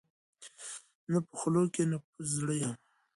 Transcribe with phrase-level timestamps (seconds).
[1.11, 2.73] نه به په خولو کي نه به په زړه یم